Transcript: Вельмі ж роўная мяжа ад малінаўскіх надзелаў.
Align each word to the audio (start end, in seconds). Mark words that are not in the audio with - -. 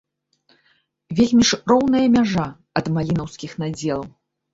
Вельмі 1.19 1.43
ж 1.49 1.59
роўная 1.71 2.01
мяжа 2.15 2.45
ад 2.81 2.89
малінаўскіх 2.95 3.51
надзелаў. 3.65 4.03